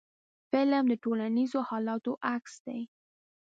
فلم 0.51 0.83
د 0.89 0.93
ټولنیزو 1.03 1.59
حالاتو 1.69 2.11
عکس 2.33 2.53
دی 2.65 2.79